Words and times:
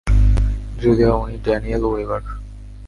Julia, 0.81 1.11
উনি 1.15 1.35
Daniel 1.37 1.83
weber. 1.83 2.21